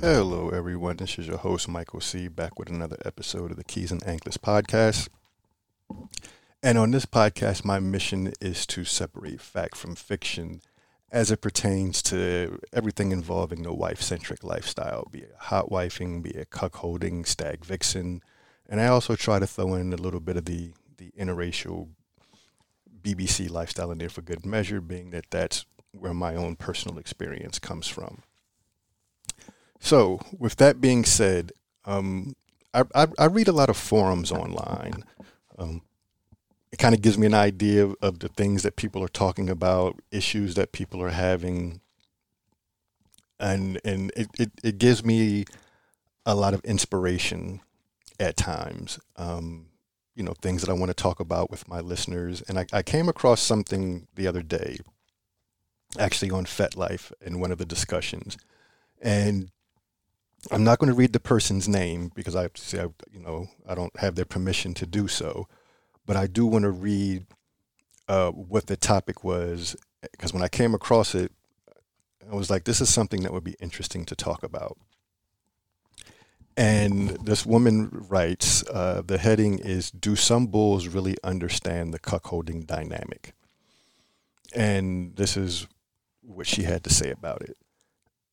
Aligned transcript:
Hello, 0.00 0.50
everyone. 0.50 0.96
This 0.98 1.18
is 1.18 1.26
your 1.26 1.38
host, 1.38 1.68
Michael 1.68 2.00
C., 2.00 2.28
back 2.28 2.56
with 2.56 2.68
another 2.68 2.98
episode 3.04 3.50
of 3.50 3.56
the 3.56 3.64
Keys 3.64 3.90
and 3.90 4.00
Anklets 4.06 4.38
podcast. 4.38 5.08
And 6.62 6.78
on 6.78 6.92
this 6.92 7.04
podcast, 7.04 7.64
my 7.64 7.80
mission 7.80 8.32
is 8.40 8.64
to 8.68 8.84
separate 8.84 9.40
fact 9.40 9.76
from 9.76 9.96
fiction 9.96 10.60
as 11.10 11.32
it 11.32 11.40
pertains 11.40 12.00
to 12.02 12.60
everything 12.72 13.10
involving 13.10 13.64
the 13.64 13.74
wife 13.74 14.00
centric 14.00 14.44
lifestyle, 14.44 15.08
be 15.10 15.18
it 15.22 15.34
hot 15.36 15.68
wifing, 15.68 16.22
be 16.22 16.30
it 16.30 16.50
cuckolding, 16.50 17.26
stag 17.26 17.64
vixen. 17.64 18.22
And 18.68 18.80
I 18.80 18.86
also 18.86 19.16
try 19.16 19.40
to 19.40 19.48
throw 19.48 19.74
in 19.74 19.92
a 19.92 19.96
little 19.96 20.20
bit 20.20 20.36
of 20.36 20.44
the, 20.44 20.74
the 20.98 21.10
interracial 21.18 21.88
BBC 23.02 23.50
lifestyle 23.50 23.90
in 23.90 23.98
there 23.98 24.08
for 24.08 24.22
good 24.22 24.46
measure, 24.46 24.80
being 24.80 25.10
that 25.10 25.26
that's 25.30 25.66
where 25.90 26.14
my 26.14 26.36
own 26.36 26.54
personal 26.54 26.98
experience 26.98 27.58
comes 27.58 27.88
from. 27.88 28.22
So, 29.80 30.20
with 30.36 30.56
that 30.56 30.80
being 30.80 31.04
said, 31.04 31.52
um, 31.84 32.34
I, 32.74 32.82
I, 32.94 33.06
I, 33.18 33.24
read 33.26 33.48
a 33.48 33.52
lot 33.52 33.70
of 33.70 33.76
forums 33.76 34.30
online. 34.30 35.04
Um, 35.58 35.82
it 36.70 36.78
kind 36.78 36.94
of 36.94 37.00
gives 37.00 37.16
me 37.16 37.26
an 37.26 37.34
idea 37.34 37.84
of, 37.84 37.96
of, 38.02 38.18
the 38.18 38.28
things 38.28 38.62
that 38.62 38.76
people 38.76 39.02
are 39.02 39.08
talking 39.08 39.48
about, 39.48 39.98
issues 40.10 40.54
that 40.56 40.72
people 40.72 41.00
are 41.02 41.10
having, 41.10 41.80
and 43.40 43.80
and 43.84 44.12
it, 44.16 44.28
it, 44.38 44.50
it 44.62 44.78
gives 44.78 45.04
me 45.04 45.44
a 46.26 46.34
lot 46.34 46.54
of 46.54 46.60
inspiration 46.64 47.60
at 48.20 48.36
times. 48.36 48.98
Um, 49.16 49.66
you 50.14 50.24
know, 50.24 50.34
things 50.42 50.60
that 50.62 50.70
I 50.70 50.74
want 50.74 50.90
to 50.90 50.94
talk 50.94 51.20
about 51.20 51.48
with 51.48 51.68
my 51.68 51.78
listeners. 51.78 52.42
And 52.42 52.58
I, 52.58 52.66
I 52.72 52.82
came 52.82 53.08
across 53.08 53.40
something 53.40 54.08
the 54.16 54.26
other 54.26 54.42
day, 54.42 54.78
actually 55.96 56.32
on 56.32 56.44
FetLife 56.44 57.12
in 57.20 57.38
one 57.38 57.52
of 57.52 57.58
the 57.58 57.64
discussions, 57.64 58.36
and 59.00 59.50
I'm 60.50 60.64
not 60.64 60.78
going 60.78 60.88
to 60.88 60.96
read 60.96 61.12
the 61.12 61.20
person's 61.20 61.68
name 61.68 62.10
because 62.14 62.36
I, 62.36 62.48
say, 62.54 62.80
I, 62.80 62.86
you 63.10 63.20
know, 63.20 63.48
I 63.68 63.74
don't 63.74 63.96
have 63.98 64.14
their 64.14 64.24
permission 64.24 64.72
to 64.74 64.86
do 64.86 65.08
so, 65.08 65.48
but 66.06 66.16
I 66.16 66.26
do 66.26 66.46
want 66.46 66.62
to 66.62 66.70
read 66.70 67.26
uh, 68.08 68.30
what 68.30 68.66
the 68.66 68.76
topic 68.76 69.24
was 69.24 69.76
because 70.12 70.32
when 70.32 70.42
I 70.42 70.48
came 70.48 70.74
across 70.74 71.14
it, 71.14 71.32
I 72.30 72.34
was 72.34 72.50
like, 72.50 72.64
this 72.64 72.80
is 72.80 72.92
something 72.92 73.22
that 73.22 73.32
would 73.32 73.44
be 73.44 73.56
interesting 73.60 74.04
to 74.06 74.16
talk 74.16 74.42
about. 74.42 74.78
And 76.56 77.10
this 77.24 77.46
woman 77.46 77.88
writes, 78.08 78.64
uh, 78.68 79.02
the 79.06 79.18
heading 79.18 79.60
is 79.60 79.92
Do 79.92 80.16
Some 80.16 80.48
Bulls 80.48 80.88
Really 80.88 81.16
Understand 81.22 81.94
the 81.94 82.00
Cuckolding 82.00 82.66
Dynamic? 82.66 83.32
And 84.54 85.14
this 85.14 85.36
is 85.36 85.68
what 86.20 86.46
she 86.46 86.64
had 86.64 86.82
to 86.84 86.90
say 86.90 87.10
about 87.10 87.42
it. 87.42 87.56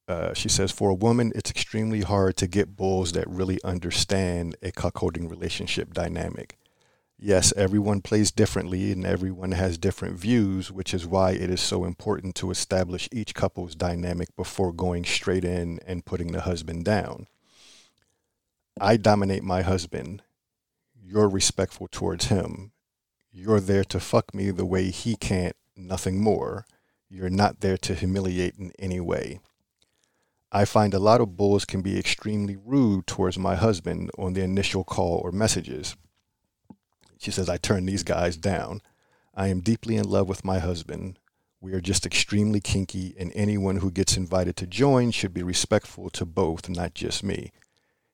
Uh, 0.07 0.33
she 0.33 0.49
says, 0.49 0.71
for 0.71 0.89
a 0.89 0.95
woman, 0.95 1.31
it's 1.35 1.49
extremely 1.49 2.01
hard 2.01 2.37
to 2.37 2.47
get 2.47 2.75
bulls 2.75 3.13
that 3.13 3.27
really 3.27 3.59
understand 3.63 4.55
a 4.61 4.71
cuckolding 4.71 5.29
relationship 5.29 5.93
dynamic. 5.93 6.57
Yes, 7.17 7.53
everyone 7.55 8.01
plays 8.01 8.31
differently 8.31 8.91
and 8.91 9.05
everyone 9.05 9.53
has 9.53 9.77
different 9.77 10.19
views, 10.19 10.71
which 10.71 10.93
is 10.93 11.07
why 11.07 11.31
it 11.31 11.49
is 11.49 11.61
so 11.61 11.85
important 11.85 12.35
to 12.35 12.51
establish 12.51 13.09
each 13.11 13.33
couple's 13.33 13.73
dynamic 13.73 14.35
before 14.35 14.73
going 14.73 15.05
straight 15.05 15.45
in 15.45 15.79
and 15.87 16.05
putting 16.05 16.33
the 16.33 16.41
husband 16.41 16.83
down. 16.83 17.27
I 18.79 18.97
dominate 18.97 19.43
my 19.43 19.61
husband. 19.61 20.21
You're 21.01 21.29
respectful 21.29 21.87
towards 21.89 22.25
him. 22.25 22.73
You're 23.31 23.61
there 23.61 23.85
to 23.85 23.99
fuck 23.99 24.33
me 24.33 24.51
the 24.51 24.65
way 24.65 24.91
he 24.91 25.15
can't, 25.15 25.55
nothing 25.75 26.21
more. 26.21 26.65
You're 27.09 27.29
not 27.29 27.61
there 27.61 27.77
to 27.77 27.95
humiliate 27.95 28.55
in 28.59 28.71
any 28.77 28.99
way. 28.99 29.39
I 30.55 30.63
find 30.63 30.93
a 30.93 30.99
lot 30.99 31.19
of 31.19 31.35
bulls 31.35 31.65
can 31.65 31.81
be 31.81 31.99
extremely 31.99 32.55
rude 32.55 33.07
towards 33.07 33.37
my 33.37 33.55
husband 33.55 34.09
on 34.17 34.31
the 34.31 34.41
initial 34.41 34.85
call 34.85 35.17
or 35.17 35.33
messages. 35.33 35.97
She 37.17 37.29
says, 37.29 37.49
I 37.49 37.57
turn 37.57 37.85
these 37.85 38.03
guys 38.03 38.37
down. 38.37 38.81
I 39.33 39.49
am 39.49 39.59
deeply 39.59 39.97
in 39.97 40.07
love 40.07 40.29
with 40.29 40.45
my 40.45 40.59
husband. 40.59 41.19
We 41.59 41.73
are 41.73 41.81
just 41.81 42.05
extremely 42.05 42.61
kinky, 42.61 43.15
and 43.19 43.33
anyone 43.35 43.77
who 43.77 43.91
gets 43.91 44.15
invited 44.15 44.55
to 44.55 44.65
join 44.65 45.11
should 45.11 45.33
be 45.33 45.43
respectful 45.43 46.09
to 46.11 46.25
both, 46.25 46.69
not 46.69 46.93
just 46.93 47.21
me. 47.21 47.51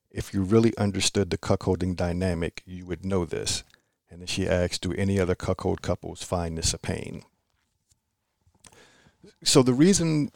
If 0.10 0.34
you 0.34 0.42
really 0.42 0.76
understood 0.80 1.30
the 1.30 1.38
cuckolding 1.38 1.96
dynamic, 1.96 2.64
you 2.66 2.88
would 2.88 3.06
know 3.06 3.24
this. 3.24 3.64
And 4.10 4.20
then 4.20 4.26
she 4.28 4.50
asks, 4.50 4.80
Do 4.80 4.94
any 4.94 5.20
other 5.20 5.36
cuckold 5.36 5.84
couples 5.84 6.24
find 6.24 6.58
this 6.58 6.74
a 6.74 6.80
pain? 6.80 7.22
So 9.44 9.62
the 9.62 9.74
reason 9.74 10.32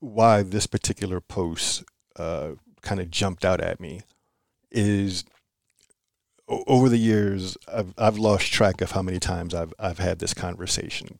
why 0.00 0.42
this 0.42 0.66
particular 0.66 1.20
post 1.20 1.84
uh, 2.16 2.52
kind 2.82 3.00
of 3.00 3.10
jumped 3.10 3.44
out 3.44 3.60
at 3.60 3.80
me 3.80 4.00
is 4.70 5.24
over 6.48 6.88
the 6.88 6.98
years 6.98 7.56
I've 7.72 7.94
I've 7.96 8.18
lost 8.18 8.52
track 8.52 8.80
of 8.80 8.92
how 8.92 9.02
many 9.02 9.20
times 9.20 9.54
I've 9.54 9.72
I've 9.78 9.98
had 9.98 10.18
this 10.18 10.34
conversation, 10.34 11.18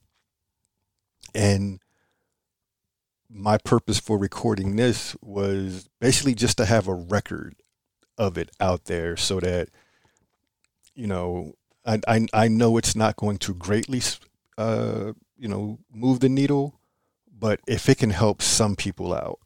and 1.34 1.80
my 3.28 3.58
purpose 3.58 4.00
for 4.00 4.18
recording 4.18 4.74
this 4.74 5.14
was 5.22 5.88
basically 6.00 6.34
just 6.34 6.56
to 6.56 6.64
have 6.64 6.88
a 6.88 6.94
record 6.94 7.54
of 8.18 8.36
it 8.36 8.50
out 8.60 8.86
there 8.86 9.16
so 9.16 9.38
that 9.40 9.68
you 10.94 11.06
know 11.06 11.52
I 11.86 12.00
I, 12.08 12.26
I 12.32 12.48
know 12.48 12.76
it's 12.76 12.96
not 12.96 13.16
going 13.16 13.38
to 13.38 13.54
greatly 13.54 14.02
uh, 14.58 15.12
you 15.36 15.48
know 15.48 15.78
move 15.92 16.20
the 16.20 16.28
needle 16.28 16.79
but 17.40 17.60
if 17.66 17.88
it 17.88 17.98
can 17.98 18.10
help 18.10 18.42
some 18.42 18.76
people 18.76 19.14
out, 19.14 19.40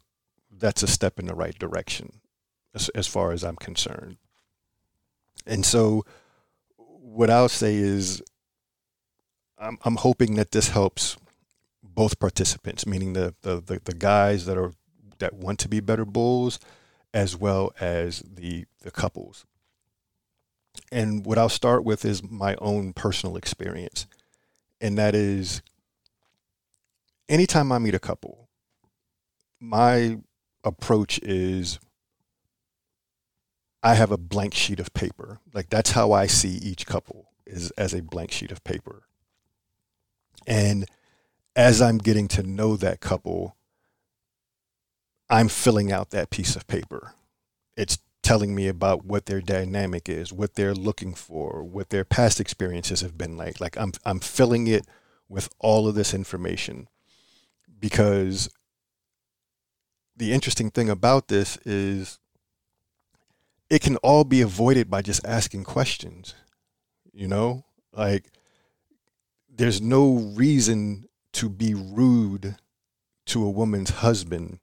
that's 0.50 0.82
a 0.82 0.88
step 0.88 1.18
in 1.18 1.26
the 1.26 1.34
right 1.34 1.58
direction 1.58 2.20
as, 2.74 2.88
as 2.90 3.06
far 3.06 3.32
as 3.32 3.44
I'm 3.44 3.56
concerned. 3.56 4.16
And 5.46 5.64
so 5.64 6.04
what 6.76 7.30
I'll 7.30 7.48
say 7.48 7.76
is 7.76 8.22
I'm, 9.58 9.78
I'm 9.84 9.96
hoping 9.96 10.34
that 10.34 10.50
this 10.50 10.70
helps 10.70 11.16
both 11.82 12.18
participants, 12.18 12.86
meaning 12.86 13.12
the, 13.12 13.34
the, 13.42 13.60
the, 13.60 13.80
the 13.84 13.94
guys 13.94 14.46
that 14.46 14.58
are 14.58 14.72
that 15.18 15.34
want 15.34 15.60
to 15.60 15.68
be 15.68 15.78
better 15.78 16.04
bulls 16.04 16.58
as 17.12 17.36
well 17.36 17.72
as 17.80 18.20
the 18.20 18.64
the 18.82 18.90
couples. 18.90 19.46
And 20.90 21.24
what 21.24 21.38
I'll 21.38 21.48
start 21.48 21.84
with 21.84 22.04
is 22.04 22.28
my 22.28 22.56
own 22.56 22.92
personal 22.92 23.36
experience. 23.36 24.06
And 24.80 24.98
that 24.98 25.14
is 25.14 25.62
anytime 27.28 27.72
I 27.72 27.78
meet 27.78 27.94
a 27.94 28.00
couple, 28.00 28.48
my 29.60 30.18
approach 30.62 31.18
is 31.20 31.78
I 33.82 33.94
have 33.94 34.10
a 34.10 34.18
blank 34.18 34.54
sheet 34.54 34.80
of 34.80 34.92
paper. 34.94 35.40
Like 35.52 35.70
that's 35.70 35.92
how 35.92 36.12
I 36.12 36.26
see 36.26 36.56
each 36.56 36.86
couple 36.86 37.30
is 37.46 37.70
as 37.72 37.92
a 37.94 38.02
blank 38.02 38.30
sheet 38.30 38.50
of 38.50 38.64
paper. 38.64 39.02
And 40.46 40.86
as 41.56 41.80
I'm 41.80 41.98
getting 41.98 42.28
to 42.28 42.42
know 42.42 42.76
that 42.76 43.00
couple, 43.00 43.56
I'm 45.30 45.48
filling 45.48 45.92
out 45.92 46.10
that 46.10 46.30
piece 46.30 46.56
of 46.56 46.66
paper. 46.66 47.14
It's 47.76 47.98
telling 48.22 48.54
me 48.54 48.68
about 48.68 49.04
what 49.04 49.26
their 49.26 49.40
dynamic 49.40 50.08
is, 50.08 50.32
what 50.32 50.54
they're 50.54 50.74
looking 50.74 51.14
for, 51.14 51.62
what 51.62 51.90
their 51.90 52.04
past 52.04 52.40
experiences 52.40 53.02
have 53.02 53.18
been 53.18 53.36
like. 53.36 53.60
Like 53.60 53.76
I'm 53.78 53.92
I'm 54.04 54.20
filling 54.20 54.66
it 54.66 54.86
with 55.28 55.48
all 55.58 55.86
of 55.86 55.94
this 55.94 56.14
information 56.14 56.88
because 57.84 58.48
the 60.16 60.32
interesting 60.32 60.70
thing 60.70 60.88
about 60.88 61.28
this 61.28 61.58
is 61.66 62.18
it 63.68 63.82
can 63.82 63.98
all 63.98 64.24
be 64.24 64.40
avoided 64.40 64.88
by 64.88 65.02
just 65.02 65.22
asking 65.26 65.64
questions. 65.64 66.34
You 67.12 67.28
know, 67.28 67.66
like 67.92 68.30
there's 69.54 69.82
no 69.82 70.14
reason 70.34 71.04
to 71.34 71.50
be 71.50 71.74
rude 71.74 72.56
to 73.26 73.44
a 73.44 73.50
woman's 73.50 73.90
husband 73.90 74.60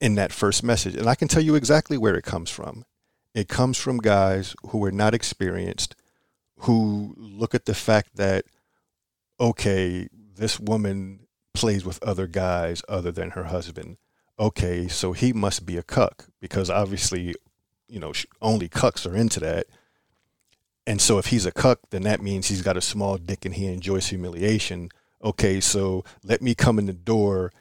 in 0.00 0.16
that 0.16 0.32
first 0.32 0.64
message. 0.64 0.96
And 0.96 1.08
I 1.08 1.14
can 1.14 1.28
tell 1.28 1.42
you 1.42 1.54
exactly 1.54 1.96
where 1.96 2.16
it 2.16 2.24
comes 2.24 2.50
from. 2.50 2.84
It 3.32 3.48
comes 3.48 3.78
from 3.78 3.98
guys 3.98 4.56
who 4.70 4.84
are 4.84 4.90
not 4.90 5.14
experienced, 5.14 5.94
who 6.62 7.14
look 7.16 7.54
at 7.54 7.64
the 7.64 7.74
fact 7.74 8.16
that, 8.16 8.44
okay, 9.38 10.08
this 10.36 10.58
woman 10.58 11.26
plays 11.52 11.84
with 11.84 12.02
other 12.02 12.26
guys 12.26 12.82
other 12.88 13.12
than 13.12 13.30
her 13.30 13.44
husband. 13.44 13.96
okay, 14.36 14.88
so 14.88 15.12
he 15.12 15.32
must 15.32 15.64
be 15.64 15.76
a 15.76 15.82
cuck 15.82 16.26
because 16.40 16.68
obviously, 16.68 17.36
you 17.86 18.00
know, 18.00 18.12
only 18.42 18.68
cucks 18.68 19.08
are 19.08 19.14
into 19.14 19.38
that. 19.38 19.66
And 20.86 21.00
so 21.00 21.18
if 21.18 21.26
he's 21.26 21.46
a 21.46 21.52
cuck, 21.52 21.78
then 21.90 22.02
that 22.02 22.20
means 22.20 22.48
he's 22.48 22.62
got 22.62 22.76
a 22.76 22.80
small 22.80 23.16
dick 23.16 23.44
and 23.44 23.54
he 23.54 23.66
enjoys 23.66 24.08
humiliation. 24.08 24.90
Okay, 25.22 25.60
so 25.60 26.04
let 26.24 26.42
me 26.42 26.54
come 26.54 26.80
in 26.80 26.86
the 26.86 26.92
door 26.92 27.52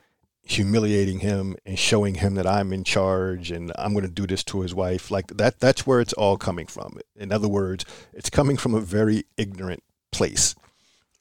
humiliating 0.46 1.20
him 1.20 1.56
and 1.66 1.80
showing 1.80 2.16
him 2.16 2.36
that 2.36 2.46
I'm 2.46 2.74
in 2.74 2.84
charge 2.84 3.50
and 3.50 3.72
I'm 3.78 3.94
going 3.94 4.06
to 4.06 4.12
do 4.12 4.28
this 4.28 4.44
to 4.46 4.62
his 4.62 4.74
wife. 4.74 5.10
Like 5.10 5.28
that 5.38 5.60
that's 5.60 5.88
where 5.88 6.02
it's 6.02 6.14
all 6.14 6.38
coming 6.38 6.68
from. 6.68 7.00
In 7.16 7.32
other 7.32 7.48
words, 7.48 7.86
it's 8.14 8.30
coming 8.30 8.58
from 8.58 8.74
a 8.74 8.82
very 8.82 9.26
ignorant 9.38 9.84
place. 10.12 10.56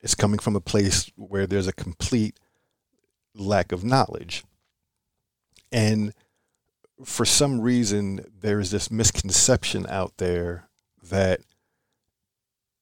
It's 0.03 0.15
coming 0.15 0.39
from 0.39 0.57
a 0.57 0.61
place 0.61 1.11
where 1.17 1.47
there's 1.47 1.69
a 1.69 1.73
complete 1.73 2.39
lack 3.35 3.73
of 3.73 3.85
knowledge. 3.85 4.45
And 5.71 6.13
for 7.05 7.25
some 7.25 7.61
reason 7.61 8.25
there 8.41 8.61
is 8.61 8.71
this 8.71 8.91
misconception 8.91 9.87
out 9.89 10.19
there 10.19 10.69
that 11.03 11.41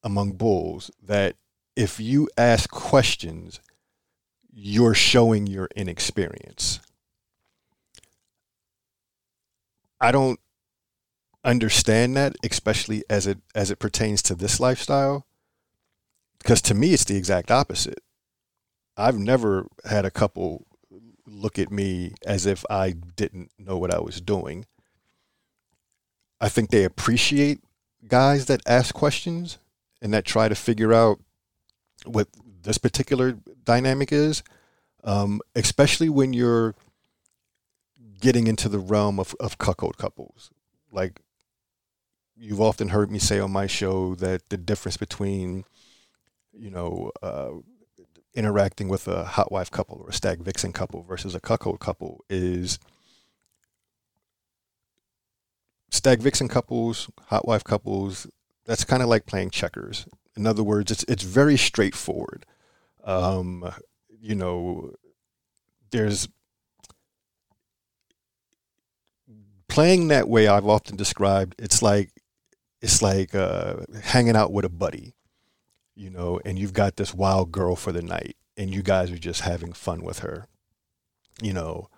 among 0.02 0.32
bulls 0.32 0.90
that 1.02 1.36
if 1.76 2.00
you 2.00 2.28
ask 2.36 2.70
questions, 2.70 3.60
you're 4.52 4.94
showing 4.94 5.46
your 5.46 5.68
inexperience. 5.76 6.80
I 10.00 10.12
don't 10.12 10.40
understand 11.44 12.16
that, 12.16 12.36
especially 12.42 13.04
as 13.08 13.26
it 13.26 13.38
as 13.54 13.70
it 13.70 13.78
pertains 13.78 14.22
to 14.22 14.34
this 14.34 14.58
lifestyle, 14.58 15.26
because 16.40 16.60
to 16.62 16.74
me 16.74 16.92
it's 16.92 17.04
the 17.04 17.16
exact 17.16 17.50
opposite. 17.50 18.00
I've 18.96 19.18
never 19.18 19.66
had 19.84 20.04
a 20.04 20.10
couple 20.10 20.66
look 21.26 21.58
at 21.58 21.70
me 21.70 22.14
as 22.26 22.44
if 22.44 22.64
I 22.68 22.90
didn't 22.90 23.50
know 23.58 23.78
what 23.78 23.94
I 23.94 24.00
was 24.00 24.20
doing. 24.20 24.66
I 26.40 26.48
think 26.48 26.70
they 26.70 26.84
appreciate 26.84 27.60
guys 28.06 28.46
that 28.46 28.62
ask 28.66 28.94
questions 28.94 29.58
and 30.02 30.12
that 30.12 30.24
try 30.24 30.48
to 30.48 30.54
figure 30.54 30.92
out 30.92 31.20
what 32.04 32.28
this 32.62 32.78
particular 32.78 33.36
dynamic 33.64 34.12
is, 34.12 34.42
um, 35.04 35.40
especially 35.54 36.08
when 36.08 36.32
you're 36.32 36.74
getting 38.20 38.46
into 38.46 38.68
the 38.68 38.78
realm 38.78 39.18
of, 39.18 39.34
of 39.40 39.58
cuckold 39.58 39.96
couples. 39.98 40.50
Like 40.92 41.20
you've 42.36 42.60
often 42.60 42.88
heard 42.88 43.10
me 43.10 43.18
say 43.18 43.38
on 43.38 43.50
my 43.50 43.66
show 43.66 44.14
that 44.16 44.48
the 44.48 44.56
difference 44.56 44.96
between, 44.96 45.64
you 46.60 46.70
know, 46.70 47.10
uh, 47.22 47.50
interacting 48.34 48.88
with 48.88 49.08
a 49.08 49.24
hot 49.24 49.50
wife 49.50 49.70
couple 49.70 49.98
or 50.04 50.10
a 50.10 50.12
stag 50.12 50.40
vixen 50.42 50.72
couple 50.72 51.02
versus 51.02 51.34
a 51.34 51.40
cuckold 51.40 51.80
couple 51.80 52.24
is 52.28 52.78
stag 55.90 56.20
vixen 56.20 56.48
couples, 56.48 57.10
hot 57.26 57.46
wife 57.46 57.64
couples, 57.64 58.26
that's 58.66 58.84
kind 58.84 59.02
of 59.02 59.08
like 59.08 59.26
playing 59.26 59.50
checkers. 59.50 60.06
In 60.36 60.46
other 60.46 60.62
words, 60.62 60.90
it's 60.90 61.04
it's 61.08 61.24
very 61.24 61.56
straightforward. 61.56 62.46
Um, 63.04 63.68
you 64.20 64.34
know, 64.34 64.92
there's 65.90 66.28
playing 69.68 70.08
that 70.08 70.28
way. 70.28 70.46
I've 70.46 70.66
often 70.66 70.96
described 70.96 71.54
it's 71.58 71.82
like 71.82 72.10
it's 72.80 73.02
like 73.02 73.34
uh, 73.34 73.76
hanging 74.02 74.36
out 74.36 74.52
with 74.52 74.64
a 74.64 74.68
buddy, 74.70 75.14
you 76.00 76.10
know, 76.10 76.40
and 76.44 76.58
you've 76.58 76.72
got 76.72 76.96
this 76.96 77.14
wild 77.14 77.52
girl 77.52 77.76
for 77.76 77.92
the 77.92 78.02
night, 78.02 78.36
and 78.56 78.72
you 78.72 78.82
guys 78.82 79.10
are 79.10 79.18
just 79.18 79.42
having 79.42 79.72
fun 79.72 80.02
with 80.02 80.20
her, 80.20 80.46
you 81.42 81.52
know. 81.52 81.88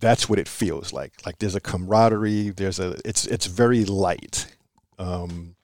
That's 0.00 0.28
what 0.28 0.38
it 0.38 0.48
feels 0.48 0.92
like. 0.92 1.12
Like 1.24 1.38
there's 1.38 1.54
a 1.54 1.60
camaraderie. 1.60 2.50
There's 2.50 2.78
a. 2.80 2.96
It's 3.04 3.26
it's 3.26 3.46
very 3.46 3.84
light. 3.84 4.56
Um, 4.98 5.54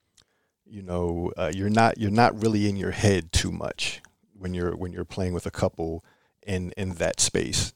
you 0.71 0.83
know 0.83 1.33
uh, 1.37 1.51
you're 1.53 1.69
not 1.69 1.99
you're 1.99 2.11
not 2.11 2.41
really 2.41 2.69
in 2.69 2.77
your 2.77 2.93
head 2.93 3.33
too 3.33 3.51
much 3.51 4.01
when 4.39 4.55
you're 4.55 4.77
when 4.77 4.93
you're 4.93 5.05
playing 5.05 5.35
with 5.35 5.45
a 5.45 5.51
couple 5.51 6.05
in 6.47 6.73
in 6.77 6.95
that 6.95 7.21
space 7.21 7.75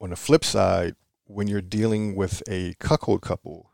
on 0.00 0.10
the 0.10 0.16
flip 0.16 0.44
side 0.44 0.94
when 1.26 1.48
you're 1.48 1.62
dealing 1.62 2.14
with 2.14 2.42
a 2.48 2.74
cuckold 2.78 3.22
couple 3.22 3.70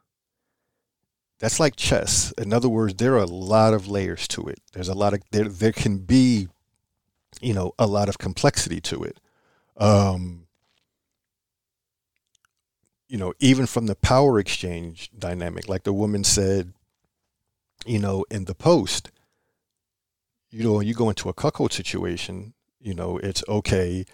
that's 1.41 1.59
like 1.59 1.75
chess. 1.75 2.33
In 2.39 2.53
other 2.53 2.69
words 2.69 2.95
there 2.95 3.15
are 3.15 3.25
a 3.25 3.27
lot 3.27 3.75
of 3.75 3.89
layers 3.89 4.29
to 4.29 4.47
it. 4.47 4.61
There's 4.73 4.89
a 4.89 4.95
lot 4.95 5.15
of 5.15 5.23
there 5.33 5.49
there 5.49 5.73
can 5.73 5.99
be 5.99 6.49
you 7.41 7.55
know 7.55 7.73
a 7.79 7.87
lot 7.89 8.09
of 8.09 8.19
complexity 8.19 8.81
to 8.83 9.03
it. 9.03 9.19
Um 9.77 10.47
you 13.09 13.19
know 13.19 13.35
even 13.41 13.67
from 13.67 13.87
the 13.87 13.97
power 13.97 14.39
exchange 14.39 15.11
dynamic 15.19 15.69
like 15.69 15.83
the 15.83 15.93
woman 15.93 16.23
said 16.23 16.73
you 17.87 17.99
know, 17.99 18.25
in 18.31 18.45
the 18.45 18.55
post, 18.55 19.11
you 20.51 20.65
know, 20.65 20.75
when 20.75 20.87
you 20.87 20.95
go 20.95 21.09
into 21.09 21.29
a 21.29 21.33
cuckold 21.33 21.73
situation, 21.73 22.55
you 22.81 22.95
know, 22.95 23.19
it's 23.19 23.45
okay. 23.49 24.05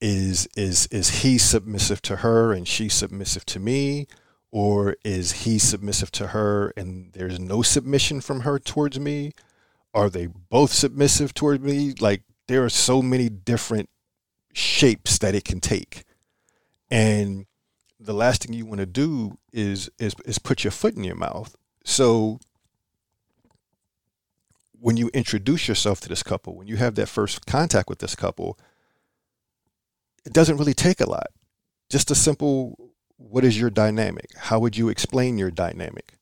Is 0.00 0.48
is 0.56 0.86
is 0.88 1.22
he 1.22 1.38
submissive 1.38 2.02
to 2.02 2.16
her 2.16 2.52
and 2.52 2.66
she 2.68 2.88
submissive 2.88 3.46
to 3.46 3.60
me, 3.60 4.06
or 4.54 4.94
is 5.04 5.32
he 5.42 5.58
submissive 5.58 6.12
to 6.12 6.28
her 6.28 6.72
and 6.76 7.12
there's 7.12 7.40
no 7.40 7.60
submission 7.60 8.20
from 8.20 8.42
her 8.42 8.60
towards 8.60 9.00
me? 9.00 9.32
Are 9.92 10.08
they 10.08 10.26
both 10.26 10.72
submissive 10.72 11.34
towards 11.34 11.60
me? 11.60 11.92
Like 11.98 12.22
there 12.46 12.64
are 12.64 12.68
so 12.68 13.02
many 13.02 13.28
different 13.28 13.90
shapes 14.52 15.18
that 15.18 15.34
it 15.34 15.44
can 15.44 15.58
take, 15.58 16.04
and 16.88 17.46
the 17.98 18.14
last 18.14 18.44
thing 18.44 18.52
you 18.52 18.64
want 18.64 18.78
to 18.78 18.86
do 18.86 19.38
is 19.52 19.90
is 19.98 20.14
is 20.24 20.38
put 20.38 20.62
your 20.62 20.70
foot 20.70 20.94
in 20.94 21.02
your 21.02 21.16
mouth. 21.16 21.56
So 21.84 22.38
when 24.78 24.96
you 24.96 25.10
introduce 25.12 25.66
yourself 25.66 25.98
to 26.02 26.08
this 26.08 26.22
couple, 26.22 26.54
when 26.54 26.68
you 26.68 26.76
have 26.76 26.94
that 26.94 27.08
first 27.08 27.44
contact 27.46 27.88
with 27.88 27.98
this 27.98 28.14
couple, 28.14 28.56
it 30.24 30.32
doesn't 30.32 30.58
really 30.58 30.74
take 30.74 31.00
a 31.00 31.10
lot. 31.10 31.30
Just 31.90 32.12
a 32.12 32.14
simple 32.14 32.93
what 33.16 33.44
is 33.44 33.58
your 33.58 33.70
dynamic? 33.70 34.30
How 34.36 34.58
would 34.58 34.76
you 34.76 34.88
explain 34.88 35.38
your 35.38 35.50
dynamic? 35.50 36.14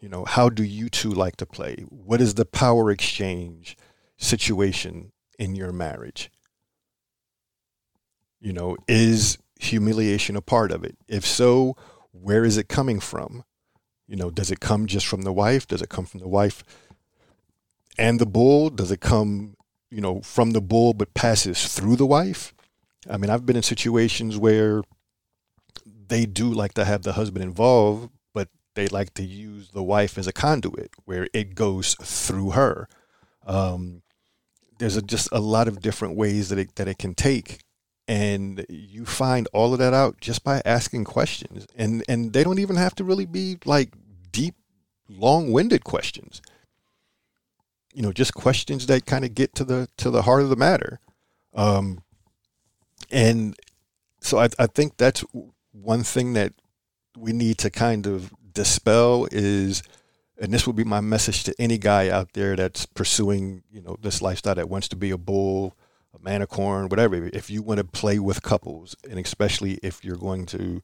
You 0.00 0.08
know, 0.08 0.24
how 0.24 0.48
do 0.48 0.62
you 0.62 0.88
two 0.88 1.10
like 1.10 1.36
to 1.36 1.46
play? 1.46 1.84
What 1.88 2.20
is 2.20 2.34
the 2.34 2.44
power 2.44 2.90
exchange 2.90 3.76
situation 4.16 5.12
in 5.38 5.54
your 5.54 5.72
marriage? 5.72 6.30
You 8.40 8.52
know, 8.52 8.76
is 8.86 9.38
humiliation 9.58 10.36
a 10.36 10.40
part 10.40 10.70
of 10.70 10.84
it? 10.84 10.96
If 11.08 11.26
so, 11.26 11.76
where 12.12 12.44
is 12.44 12.56
it 12.56 12.68
coming 12.68 13.00
from? 13.00 13.44
You 14.06 14.16
know, 14.16 14.30
does 14.30 14.50
it 14.50 14.60
come 14.60 14.86
just 14.86 15.06
from 15.06 15.22
the 15.22 15.32
wife? 15.32 15.66
Does 15.66 15.82
it 15.82 15.88
come 15.88 16.06
from 16.06 16.20
the 16.20 16.28
wife 16.28 16.62
and 17.98 18.20
the 18.20 18.26
bull? 18.26 18.70
Does 18.70 18.90
it 18.90 19.00
come, 19.00 19.56
you 19.90 20.00
know, 20.00 20.20
from 20.22 20.52
the 20.52 20.60
bull 20.60 20.94
but 20.94 21.14
passes 21.14 21.66
through 21.68 21.96
the 21.96 22.06
wife? 22.06 22.54
I 23.10 23.16
mean, 23.16 23.30
I've 23.30 23.44
been 23.44 23.56
in 23.56 23.62
situations 23.62 24.38
where 24.38 24.82
they 26.08 26.26
do 26.26 26.52
like 26.52 26.74
to 26.74 26.84
have 26.84 27.02
the 27.02 27.14
husband 27.14 27.44
involved, 27.44 28.10
but 28.34 28.48
they 28.74 28.88
like 28.88 29.14
to 29.14 29.22
use 29.22 29.70
the 29.70 29.82
wife 29.82 30.18
as 30.18 30.26
a 30.26 30.32
conduit 30.32 30.90
where 31.04 31.28
it 31.32 31.54
goes 31.54 31.94
through 32.02 32.50
her. 32.50 32.88
Um, 33.46 34.02
there's 34.78 34.96
a, 34.96 35.02
just 35.02 35.28
a 35.32 35.40
lot 35.40 35.68
of 35.68 35.80
different 35.80 36.16
ways 36.16 36.48
that 36.50 36.58
it, 36.58 36.76
that 36.76 36.88
it 36.88 36.98
can 36.98 37.14
take. 37.14 37.60
And 38.06 38.64
you 38.68 39.04
find 39.04 39.48
all 39.52 39.72
of 39.72 39.78
that 39.80 39.92
out 39.92 40.20
just 40.20 40.42
by 40.42 40.62
asking 40.64 41.04
questions. 41.04 41.66
And, 41.76 42.02
and 42.08 42.32
they 42.32 42.42
don't 42.42 42.58
even 42.58 42.76
have 42.76 42.94
to 42.96 43.04
really 43.04 43.26
be 43.26 43.58
like 43.66 43.92
deep, 44.32 44.54
long 45.08 45.52
winded 45.52 45.84
questions 45.84 46.40
you 47.98 48.02
know, 48.02 48.12
just 48.12 48.32
questions 48.32 48.86
that 48.86 49.06
kind 49.06 49.24
of 49.24 49.34
get 49.34 49.56
to 49.56 49.64
the 49.64 49.88
to 49.96 50.08
the 50.08 50.22
heart 50.22 50.42
of 50.42 50.50
the 50.50 50.56
matter. 50.56 51.00
Um, 51.52 52.04
and 53.10 53.56
so 54.20 54.38
I, 54.38 54.48
I 54.56 54.66
think 54.66 54.96
that's 54.96 55.24
one 55.82 56.02
thing 56.02 56.34
that 56.34 56.52
we 57.16 57.32
need 57.32 57.58
to 57.58 57.70
kind 57.70 58.06
of 58.06 58.32
dispel 58.52 59.28
is, 59.30 59.82
and 60.40 60.52
this 60.52 60.66
would 60.66 60.76
be 60.76 60.84
my 60.84 61.00
message 61.00 61.44
to 61.44 61.54
any 61.58 61.78
guy 61.78 62.08
out 62.08 62.32
there 62.34 62.56
that's 62.56 62.86
pursuing, 62.86 63.62
you 63.70 63.80
know, 63.80 63.96
this 64.00 64.22
lifestyle 64.22 64.54
that 64.54 64.68
wants 64.68 64.88
to 64.88 64.96
be 64.96 65.10
a 65.10 65.18
bull, 65.18 65.76
a 66.14 66.18
manicorn, 66.18 66.90
whatever. 66.90 67.28
If 67.32 67.50
you 67.50 67.62
want 67.62 67.78
to 67.78 67.84
play 67.84 68.18
with 68.18 68.42
couples, 68.42 68.96
and 69.08 69.18
especially 69.18 69.78
if 69.82 70.04
you're 70.04 70.16
going 70.16 70.46
to 70.46 70.82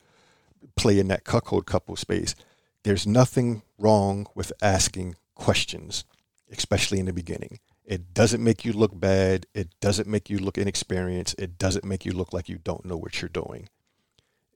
play 0.76 0.98
in 0.98 1.08
that 1.08 1.24
cuckold 1.24 1.66
couple 1.66 1.96
space, 1.96 2.34
there's 2.82 3.06
nothing 3.06 3.62
wrong 3.78 4.26
with 4.34 4.52
asking 4.62 5.16
questions 5.34 6.04
especially 6.50 6.98
in 6.98 7.06
the 7.06 7.12
beginning. 7.12 7.58
It 7.84 8.14
doesn't 8.14 8.42
make 8.42 8.64
you 8.64 8.72
look 8.72 8.98
bad. 8.98 9.46
It 9.54 9.68
doesn't 9.80 10.08
make 10.08 10.30
you 10.30 10.38
look 10.38 10.56
inexperienced. 10.56 11.34
It 11.38 11.58
doesn't 11.58 11.84
make 11.84 12.04
you 12.04 12.12
look 12.12 12.32
like 12.32 12.48
you 12.48 12.58
don't 12.58 12.84
know 12.84 12.96
what 12.96 13.20
you're 13.20 13.28
doing. 13.28 13.68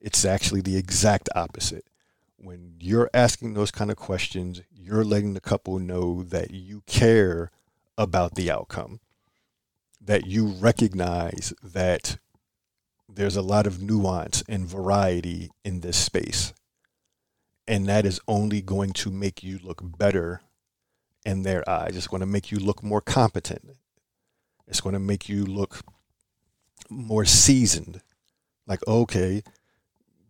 It's 0.01 0.25
actually 0.25 0.61
the 0.61 0.77
exact 0.77 1.29
opposite. 1.35 1.85
When 2.37 2.75
you're 2.79 3.09
asking 3.13 3.53
those 3.53 3.71
kind 3.71 3.91
of 3.91 3.97
questions, 3.97 4.61
you're 4.73 5.03
letting 5.03 5.33
the 5.33 5.41
couple 5.41 5.77
know 5.77 6.23
that 6.23 6.51
you 6.51 6.83
care 6.85 7.51
about 7.97 8.35
the 8.35 8.49
outcome, 8.49 9.01
that 9.99 10.25
you 10.25 10.47
recognize 10.47 11.53
that 11.61 12.17
there's 13.09 13.35
a 13.35 13.41
lot 13.41 13.67
of 13.67 13.81
nuance 13.81 14.43
and 14.47 14.65
variety 14.65 15.51
in 15.65 15.81
this 15.81 15.97
space. 15.97 16.53
And 17.67 17.87
that 17.87 18.05
is 18.05 18.21
only 18.27 18.61
going 18.61 18.93
to 18.93 19.11
make 19.11 19.43
you 19.43 19.59
look 19.61 19.81
better 19.83 20.41
in 21.25 21.43
their 21.43 21.67
eyes. 21.69 21.97
It's 21.97 22.07
going 22.07 22.21
to 22.21 22.25
make 22.25 22.51
you 22.51 22.57
look 22.57 22.81
more 22.81 23.01
competent. 23.01 23.75
It's 24.67 24.81
going 24.81 24.93
to 24.93 24.99
make 24.99 25.27
you 25.27 25.45
look 25.45 25.81
more 26.89 27.25
seasoned. 27.25 28.01
Like, 28.65 28.79
okay, 28.87 29.43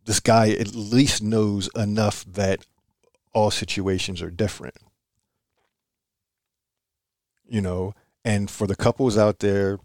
this 0.05 0.19
guy 0.19 0.49
at 0.49 0.73
least 0.73 1.21
knows 1.21 1.69
enough 1.75 2.25
that 2.25 2.65
all 3.33 3.51
situations 3.51 4.21
are 4.21 4.31
different. 4.31 4.75
You 7.47 7.61
know, 7.61 7.93
and 8.23 8.49
for 8.49 8.67
the 8.67 8.75
couples 8.75 9.17
out 9.17 9.39
there, 9.39 9.79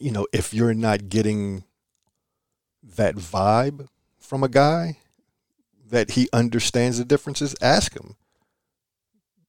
you 0.00 0.10
know, 0.10 0.26
if 0.32 0.52
you're 0.54 0.74
not 0.74 1.08
getting 1.08 1.64
that 2.96 3.14
vibe 3.16 3.86
from 4.18 4.42
a 4.42 4.48
guy 4.48 4.98
that 5.90 6.12
he 6.12 6.28
understands 6.32 6.98
the 6.98 7.04
differences, 7.04 7.54
ask 7.60 7.94
him. 7.94 8.16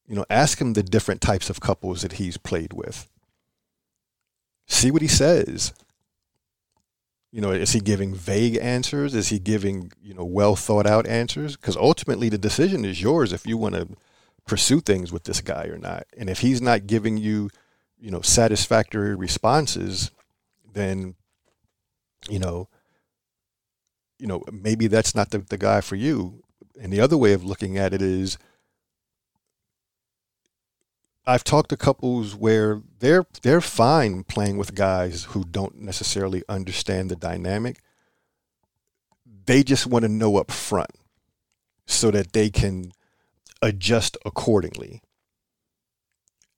You 0.08 0.16
know, 0.16 0.26
ask 0.30 0.60
him 0.60 0.74
the 0.74 0.84
different 0.84 1.22
types 1.22 1.50
of 1.50 1.62
couples 1.62 2.02
that 2.02 2.14
he's 2.14 2.38
played 2.38 2.74
with. 2.74 3.08
See 4.68 4.92
what 4.92 5.02
he 5.02 5.08
says. 5.08 5.74
You 7.32 7.40
know, 7.40 7.52
is 7.52 7.72
he 7.72 7.80
giving 7.80 8.14
vague 8.14 8.58
answers? 8.62 9.16
Is 9.16 9.30
he 9.30 9.40
giving, 9.40 9.92
you 10.04 10.14
know, 10.14 10.26
well 10.26 10.56
thought 10.56 10.86
out 10.86 11.08
answers? 11.08 11.56
Because 11.56 11.78
ultimately 11.78 12.28
the 12.28 12.38
decision 12.38 12.84
is 12.84 13.02
yours 13.02 13.32
if 13.32 13.48
you 13.48 13.58
want 13.58 13.76
to 13.76 13.88
pursue 14.46 14.82
things 14.82 15.14
with 15.14 15.24
this 15.24 15.40
guy 15.40 15.66
or 15.66 15.78
not. 15.78 16.08
And 16.18 16.30
if 16.30 16.40
he's 16.40 16.62
not 16.62 16.88
giving 16.88 17.18
you, 17.18 17.50
you 17.98 18.12
know, 18.12 18.22
satisfactory 18.22 19.16
responses, 19.16 20.12
then, 20.74 21.16
you 22.30 22.40
know, 22.40 22.68
you 24.20 24.28
know, 24.28 24.44
maybe 24.52 24.88
that's 24.88 25.16
not 25.16 25.32
the, 25.32 25.40
the 25.40 25.58
guy 25.58 25.82
for 25.82 25.96
you. 25.96 26.44
And 26.82 26.92
the 26.92 27.00
other 27.00 27.18
way 27.18 27.34
of 27.34 27.46
looking 27.46 27.78
at 27.78 27.94
it 27.94 28.02
is 28.02 28.38
I've 31.26 31.44
talked 31.44 31.70
to 31.70 31.78
couples 31.78 32.36
where 32.36 32.82
they're 33.00 33.26
they're 33.44 33.62
fine 33.62 34.24
playing 34.24 34.58
with 34.58 34.74
guys 34.74 35.26
who 35.26 35.44
don't 35.44 35.80
necessarily 35.80 36.44
understand 36.50 37.10
the 37.10 37.16
dynamic. 37.16 37.80
They 39.46 39.64
just 39.64 39.86
want 39.86 40.04
to 40.04 40.10
know 40.10 40.38
up 40.38 40.52
front 40.52 40.92
so 41.86 42.10
that 42.12 42.34
they 42.34 42.50
can 42.50 42.92
adjust 43.62 44.18
accordingly. 44.26 45.02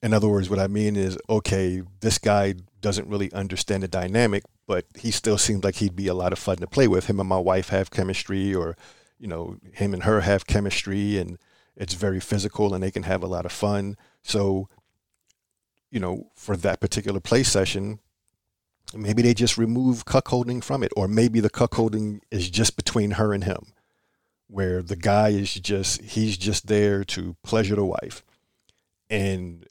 In 0.02 0.14
other 0.14 0.28
words, 0.28 0.50
what 0.50 0.60
I 0.60 0.68
mean 0.68 0.96
is, 0.96 1.18
okay, 1.30 1.82
this 2.02 2.18
guy 2.18 2.56
doesn't 2.82 3.08
really 3.08 3.32
understand 3.32 3.84
the 3.84 3.88
dynamic, 3.88 4.44
but 4.68 4.86
he 4.98 5.12
still 5.12 5.38
seems 5.38 5.64
like 5.64 5.76
he'd 5.76 5.96
be 5.96 6.08
a 6.08 6.14
lot 6.14 6.34
of 6.34 6.40
fun 6.40 6.58
to 6.58 6.68
play 6.68 6.88
with. 6.88 7.08
Him 7.08 7.20
and 7.20 7.30
my 7.30 7.38
wife 7.38 7.70
have 7.70 7.92
chemistry, 7.92 8.54
or 8.54 8.78
you 9.20 9.28
know, 9.28 9.58
him 9.74 9.94
and 9.94 10.04
her 10.04 10.22
have 10.22 10.48
chemistry, 10.48 11.18
and 11.18 11.38
it's 11.76 11.94
very 11.96 12.20
physical, 12.20 12.74
and 12.74 12.84
they 12.84 12.92
can 12.92 13.04
have 13.04 13.24
a 13.24 13.28
lot 13.28 13.46
of 13.46 13.52
fun 13.52 13.98
so, 14.24 14.70
you 15.92 16.00
know, 16.00 16.32
for 16.36 16.58
that 16.58 16.80
particular 16.80 17.20
play 17.20 17.44
session, 17.44 18.00
maybe 18.94 19.22
they 19.22 19.34
just 19.34 19.58
remove 19.58 20.06
cuckolding 20.06 20.64
from 20.64 20.84
it, 20.84 20.92
or 20.96 21.08
maybe 21.08 21.40
the 21.40 21.50
cuckolding 21.50 22.22
is 22.32 22.50
just 22.50 22.76
between 22.76 23.12
her 23.12 23.34
and 23.34 23.44
him, 23.44 23.74
where 24.48 24.82
the 24.82 24.96
guy 24.96 25.30
is 25.30 25.54
just 25.54 26.02
he's 26.02 26.38
just 26.38 26.68
there 26.68 27.04
to 27.04 27.36
pleasure 27.44 27.76
the 27.76 27.86
wife, 27.86 28.24
and 29.10 29.68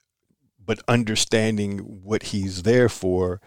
but 0.65 0.81
understanding 0.87 1.79
what 1.79 2.25
he's 2.25 2.63
there 2.63 2.89
for 2.89 3.41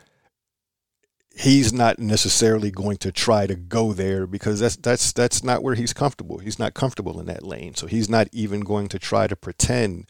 he's 1.38 1.74
not 1.74 2.00
necessarily 2.00 2.72
going 2.72 2.98
to 2.98 3.12
try 3.12 3.46
to 3.46 3.56
go 3.56 3.94
there 3.94 4.26
because 4.26 4.60
that's 4.62 4.78
that's 4.78 5.12
that's 5.12 5.44
not 5.44 5.62
where 5.62 5.76
he's 5.76 5.94
comfortable. 5.94 6.38
He's 6.38 6.58
not 6.58 6.74
comfortable 6.74 7.20
in 7.20 7.26
that 7.26 7.44
lane. 7.44 7.76
So 7.76 7.88
he's 7.88 8.10
not 8.10 8.30
even 8.32 8.62
going 8.62 8.88
to 8.90 9.00
try 9.00 9.28
to 9.28 9.36
pretend 9.36 10.10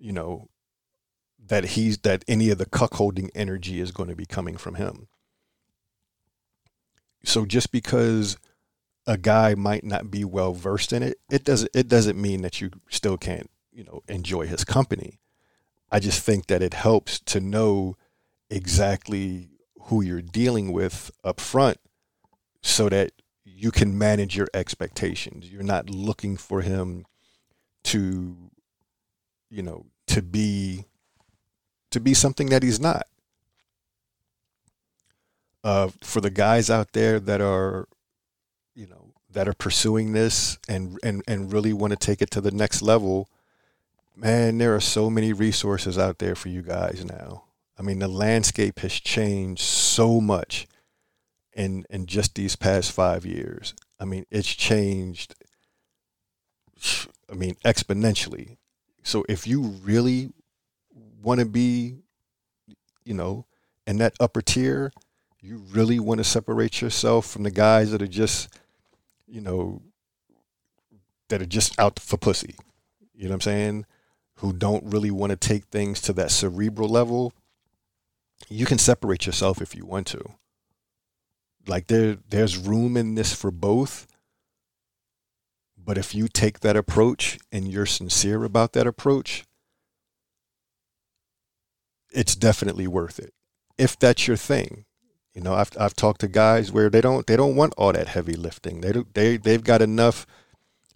you 0.00 0.12
know, 0.12 0.48
that 1.46 1.64
he's 1.64 1.98
that 1.98 2.24
any 2.26 2.50
of 2.50 2.58
the 2.58 2.66
cuckolding 2.66 3.30
energy 3.34 3.80
is 3.80 3.92
going 3.92 4.08
to 4.08 4.16
be 4.16 4.26
coming 4.26 4.56
from 4.56 4.74
him. 4.74 5.08
So 7.24 7.44
just 7.44 7.70
because 7.70 8.36
a 9.06 9.18
guy 9.18 9.54
might 9.54 9.84
not 9.84 10.10
be 10.10 10.24
well 10.24 10.52
versed 10.52 10.92
in 10.92 11.02
it, 11.02 11.18
it 11.30 11.44
doesn't 11.44 11.70
it 11.74 11.88
doesn't 11.88 12.20
mean 12.20 12.42
that 12.42 12.60
you 12.60 12.70
still 12.88 13.16
can't, 13.16 13.50
you 13.72 13.84
know, 13.84 14.02
enjoy 14.08 14.46
his 14.46 14.64
company. 14.64 15.18
I 15.90 15.98
just 15.98 16.22
think 16.22 16.46
that 16.46 16.62
it 16.62 16.74
helps 16.74 17.18
to 17.20 17.40
know 17.40 17.96
exactly 18.48 19.50
who 19.84 20.02
you're 20.02 20.22
dealing 20.22 20.72
with 20.72 21.10
up 21.24 21.40
front 21.40 21.78
so 22.62 22.88
that 22.88 23.12
you 23.44 23.70
can 23.70 23.98
manage 23.98 24.36
your 24.36 24.48
expectations. 24.54 25.50
You're 25.50 25.62
not 25.62 25.90
looking 25.90 26.36
for 26.36 26.60
him 26.60 27.04
to 27.84 28.50
you 29.50 29.62
know, 29.62 29.86
to 30.06 30.22
be 30.22 30.84
to 31.90 32.00
be 32.00 32.14
something 32.14 32.48
that 32.48 32.62
he's 32.62 32.80
not. 32.80 33.06
Uh, 35.62 35.90
for 36.02 36.20
the 36.20 36.30
guys 36.30 36.70
out 36.70 36.92
there 36.92 37.20
that 37.20 37.40
are, 37.40 37.86
you 38.74 38.86
know, 38.86 39.12
that 39.30 39.46
are 39.46 39.54
pursuing 39.54 40.12
this 40.12 40.58
and 40.68 40.98
and 41.02 41.22
and 41.28 41.52
really 41.52 41.72
want 41.72 41.90
to 41.90 41.98
take 41.98 42.22
it 42.22 42.30
to 42.30 42.40
the 42.40 42.50
next 42.50 42.80
level, 42.80 43.28
man, 44.16 44.58
there 44.58 44.74
are 44.74 44.80
so 44.80 45.10
many 45.10 45.32
resources 45.32 45.98
out 45.98 46.18
there 46.18 46.34
for 46.34 46.48
you 46.48 46.62
guys 46.62 47.04
now. 47.04 47.44
I 47.78 47.82
mean, 47.82 47.98
the 47.98 48.08
landscape 48.08 48.80
has 48.80 48.92
changed 48.92 49.62
so 49.62 50.20
much 50.20 50.66
in 51.52 51.84
in 51.90 52.06
just 52.06 52.34
these 52.34 52.56
past 52.56 52.92
five 52.92 53.26
years. 53.26 53.74
I 53.98 54.04
mean, 54.04 54.24
it's 54.30 54.54
changed. 54.54 55.34
I 57.30 57.34
mean, 57.34 57.56
exponentially. 57.64 58.56
So 59.10 59.24
if 59.28 59.44
you 59.44 59.60
really 59.82 60.30
want 61.20 61.40
to 61.40 61.46
be, 61.46 61.96
you 63.04 63.12
know, 63.12 63.44
in 63.84 63.98
that 63.98 64.14
upper 64.20 64.40
tier, 64.40 64.92
you 65.40 65.64
really 65.72 65.98
want 65.98 66.18
to 66.18 66.24
separate 66.24 66.80
yourself 66.80 67.26
from 67.26 67.42
the 67.42 67.50
guys 67.50 67.90
that 67.90 68.02
are 68.02 68.06
just, 68.06 68.56
you 69.26 69.40
know, 69.40 69.82
that 71.28 71.42
are 71.42 71.46
just 71.46 71.76
out 71.76 71.98
for 71.98 72.18
pussy. 72.18 72.54
You 73.12 73.24
know 73.24 73.30
what 73.30 73.34
I'm 73.34 73.40
saying? 73.40 73.86
Who 74.36 74.52
don't 74.52 74.84
really 74.84 75.10
want 75.10 75.30
to 75.30 75.36
take 75.36 75.64
things 75.64 76.00
to 76.02 76.12
that 76.12 76.30
cerebral 76.30 76.88
level. 76.88 77.32
You 78.48 78.64
can 78.64 78.78
separate 78.78 79.26
yourself 79.26 79.60
if 79.60 79.74
you 79.74 79.84
want 79.84 80.06
to. 80.08 80.22
Like 81.66 81.88
there 81.88 82.18
there's 82.28 82.56
room 82.56 82.96
in 82.96 83.16
this 83.16 83.34
for 83.34 83.50
both 83.50 84.06
but 85.90 85.98
if 85.98 86.14
you 86.14 86.28
take 86.28 86.60
that 86.60 86.76
approach 86.76 87.36
and 87.50 87.66
you're 87.66 87.84
sincere 87.84 88.44
about 88.44 88.74
that 88.74 88.86
approach, 88.86 89.44
it's 92.12 92.36
definitely 92.36 92.86
worth 92.86 93.18
it. 93.18 93.34
If 93.76 93.98
that's 93.98 94.28
your 94.28 94.36
thing. 94.36 94.84
You 95.34 95.40
know, 95.40 95.52
I've 95.52 95.72
I've 95.76 95.96
talked 95.96 96.20
to 96.20 96.28
guys 96.28 96.70
where 96.70 96.90
they 96.90 97.00
don't 97.00 97.26
they 97.26 97.36
don't 97.36 97.56
want 97.56 97.74
all 97.76 97.92
that 97.92 98.06
heavy 98.06 98.34
lifting. 98.34 98.82
They 98.82 98.92
do, 98.92 99.04
they 99.14 99.36
they've 99.36 99.64
got 99.64 99.82
enough 99.82 100.28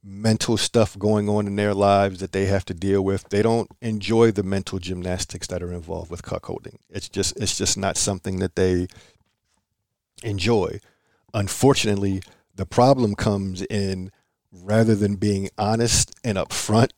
mental 0.00 0.56
stuff 0.56 0.96
going 0.96 1.28
on 1.28 1.48
in 1.48 1.56
their 1.56 1.74
lives 1.74 2.20
that 2.20 2.30
they 2.30 2.46
have 2.46 2.64
to 2.66 2.72
deal 2.72 3.02
with. 3.02 3.28
They 3.30 3.42
don't 3.42 3.68
enjoy 3.80 4.30
the 4.30 4.44
mental 4.44 4.78
gymnastics 4.78 5.48
that 5.48 5.60
are 5.60 5.72
involved 5.72 6.08
with 6.08 6.22
cuckolding. 6.22 6.76
It's 6.88 7.08
just 7.08 7.36
it's 7.42 7.58
just 7.58 7.76
not 7.76 7.96
something 7.96 8.38
that 8.38 8.54
they 8.54 8.86
enjoy. 10.22 10.78
Unfortunately, 11.32 12.22
the 12.54 12.64
problem 12.64 13.16
comes 13.16 13.62
in 13.62 14.12
rather 14.62 14.94
than 14.94 15.16
being 15.16 15.50
honest 15.58 16.14
and 16.22 16.38
upfront 16.38 16.90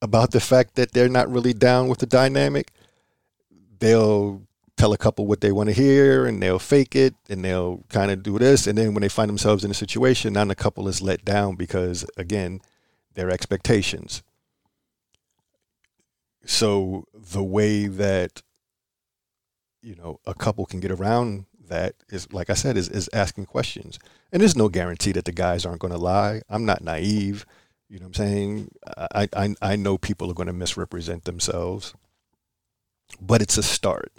about 0.00 0.32
the 0.32 0.40
fact 0.40 0.74
that 0.74 0.92
they're 0.92 1.08
not 1.08 1.30
really 1.30 1.52
down 1.52 1.88
with 1.88 1.98
the 1.98 2.06
dynamic, 2.06 2.72
they'll 3.78 4.42
tell 4.76 4.92
a 4.92 4.98
couple 4.98 5.26
what 5.26 5.40
they 5.40 5.52
want 5.52 5.68
to 5.68 5.74
hear 5.74 6.26
and 6.26 6.42
they'll 6.42 6.58
fake 6.58 6.96
it 6.96 7.14
and 7.28 7.44
they'll 7.44 7.84
kind 7.88 8.10
of 8.10 8.22
do 8.22 8.38
this. 8.38 8.66
And 8.66 8.76
then 8.76 8.94
when 8.94 9.02
they 9.02 9.08
find 9.08 9.28
themselves 9.28 9.64
in 9.64 9.70
a 9.70 9.74
situation, 9.74 10.32
now 10.32 10.44
the 10.44 10.54
couple 10.54 10.88
is 10.88 11.00
let 11.00 11.24
down 11.24 11.54
because, 11.54 12.04
again, 12.16 12.60
their 13.14 13.30
expectations. 13.30 14.22
So 16.44 17.04
the 17.14 17.44
way 17.44 17.86
that, 17.86 18.42
you 19.82 19.94
know, 19.94 20.18
a 20.26 20.34
couple 20.34 20.66
can 20.66 20.80
get 20.80 20.90
around 20.90 21.46
that 21.68 21.94
is, 22.08 22.32
like 22.32 22.50
I 22.50 22.54
said, 22.54 22.76
is, 22.76 22.88
is 22.88 23.08
asking 23.12 23.46
questions. 23.46 23.98
And 24.32 24.40
there's 24.40 24.56
no 24.56 24.68
guarantee 24.68 25.12
that 25.12 25.24
the 25.24 25.32
guys 25.32 25.64
aren't 25.64 25.80
going 25.80 25.92
to 25.92 25.98
lie. 25.98 26.42
I'm 26.48 26.64
not 26.64 26.82
naive. 26.82 27.46
You 27.88 27.98
know 27.98 28.06
what 28.06 28.18
I'm 28.18 28.26
saying? 28.26 28.68
I, 29.14 29.28
I, 29.36 29.54
I 29.60 29.76
know 29.76 29.98
people 29.98 30.30
are 30.30 30.34
going 30.34 30.46
to 30.46 30.52
misrepresent 30.52 31.24
themselves, 31.24 31.94
but 33.20 33.42
it's 33.42 33.58
a 33.58 33.62
start. 33.62 34.12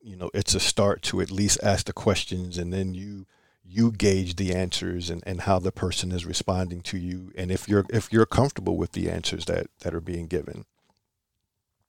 You 0.00 0.16
know, 0.16 0.30
it's 0.32 0.54
a 0.54 0.60
start 0.60 1.02
to 1.02 1.20
at 1.20 1.32
least 1.32 1.58
ask 1.62 1.86
the 1.86 1.92
questions 1.92 2.58
and 2.58 2.72
then 2.72 2.94
you 2.94 3.26
you 3.68 3.90
gauge 3.90 4.36
the 4.36 4.54
answers 4.54 5.10
and, 5.10 5.24
and 5.26 5.40
how 5.40 5.58
the 5.58 5.72
person 5.72 6.12
is 6.12 6.24
responding 6.24 6.80
to 6.80 6.96
you 6.96 7.32
and 7.36 7.50
if 7.50 7.68
you're 7.68 7.84
if 7.90 8.12
you're 8.12 8.24
comfortable 8.24 8.76
with 8.76 8.92
the 8.92 9.10
answers 9.10 9.46
that, 9.46 9.66
that 9.80 9.92
are 9.92 10.00
being 10.00 10.28
given. 10.28 10.64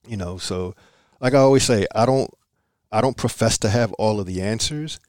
You 0.08 0.18
know, 0.18 0.40
so 0.40 0.74
like 1.20 1.36
I 1.36 1.38
always 1.38 1.64
say, 1.64 1.86
I 1.94 2.08
don't 2.08 2.32
I 2.92 3.02
don't 3.02 3.18
profess 3.18 3.58
to 3.60 3.70
have 3.70 3.92
all 3.94 4.20
of 4.20 4.26
the 4.26 4.42
answers, 4.42 5.00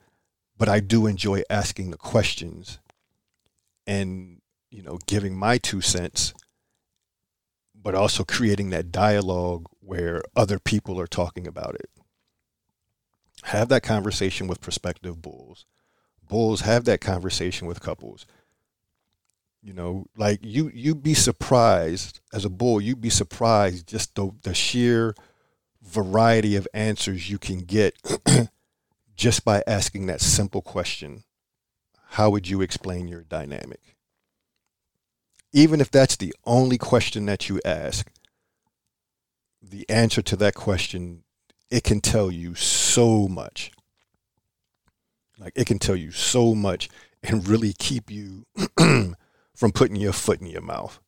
but 0.57 0.69
I 0.69 0.81
do 0.81 1.07
enjoy 1.07 1.43
asking 1.49 1.91
the 1.91 1.97
questions 1.97 2.79
and, 3.87 4.41
you 4.71 4.83
know, 4.83 4.99
giving 5.07 5.37
my 5.37 5.59
two 5.59 5.81
cents, 5.81 6.35
but 7.75 7.95
also 7.95 8.25
creating 8.25 8.71
that 8.71 8.91
dialogue 8.91 9.67
where 9.81 10.23
other 10.35 10.59
people 10.59 11.01
are 11.01 11.07
talking 11.07 11.47
about 11.47 11.77
it. 11.77 11.91
Have 13.45 13.69
that 13.69 13.85
conversation 13.85 14.49
with 14.49 14.61
prospective 14.61 15.23
bulls. 15.23 15.65
Bulls 16.29 16.63
have 16.63 16.85
that 16.85 17.01
conversation 17.01 17.69
with 17.69 17.81
couples. 17.81 18.27
You 19.63 19.73
know, 19.73 20.07
like 20.17 20.41
you 20.43 20.71
you'd 20.73 21.03
be 21.03 21.15
surprised 21.15 22.21
as 22.33 22.45
a 22.45 22.51
bull, 22.51 22.81
you'd 22.81 23.01
be 23.01 23.11
surprised 23.11 23.89
just 23.89 24.15
the 24.15 24.31
the 24.43 24.55
sheer 24.55 25.15
variety 25.89 26.55
of 26.55 26.69
answers 26.73 27.31
you 27.31 27.39
can 27.39 27.61
get 27.61 27.97
just 29.17 29.45
by 29.45 29.63
asking 29.67 30.07
that 30.07 30.21
simple 30.21 30.63
question 30.63 31.25
How 32.11 32.31
would 32.31 32.49
you 32.49 32.61
explain 32.61 33.09
your 33.09 33.23
dynamic? 33.23 33.97
Even 35.53 35.81
if 35.81 35.91
that's 35.91 36.17
the 36.17 36.35
only 36.45 36.77
question 36.77 37.27
that 37.27 37.49
you 37.49 37.61
ask, 37.65 38.11
the 39.63 39.89
answer 39.89 40.21
to 40.23 40.37
that 40.37 40.55
question, 40.55 41.25
it 41.71 41.85
can 41.85 42.01
tell 42.01 42.31
you 42.31 42.55
so 42.55 43.27
much. 43.29 43.73
Like 45.39 45.53
it 45.57 45.67
can 45.67 45.79
tell 45.79 45.97
you 45.97 46.11
so 46.11 46.55
much 46.55 46.89
and 47.23 47.49
really 47.49 47.73
keep 47.73 48.11
you 48.11 48.45
from 49.55 49.73
putting 49.73 49.97
your 49.97 50.13
foot 50.13 50.41
in 50.41 50.47
your 50.47 50.63
mouth. 50.63 51.01